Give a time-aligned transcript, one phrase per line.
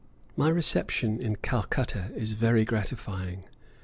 [0.35, 3.43] My reception in Calcutta is very gratifying.